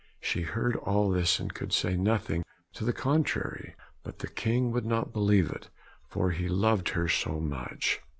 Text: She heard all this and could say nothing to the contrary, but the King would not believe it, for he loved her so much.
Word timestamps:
She 0.19 0.41
heard 0.41 0.75
all 0.77 1.11
this 1.11 1.39
and 1.39 1.53
could 1.53 1.71
say 1.71 1.95
nothing 1.95 2.43
to 2.73 2.83
the 2.83 2.91
contrary, 2.91 3.75
but 4.01 4.17
the 4.17 4.27
King 4.27 4.71
would 4.71 4.83
not 4.87 5.13
believe 5.13 5.51
it, 5.51 5.69
for 6.07 6.31
he 6.31 6.49
loved 6.49 6.89
her 6.97 7.07
so 7.07 7.39
much. 7.39 7.99